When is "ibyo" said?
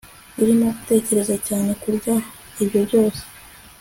2.63-2.79